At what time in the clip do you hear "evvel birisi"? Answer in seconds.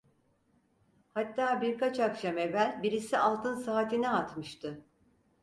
2.37-3.17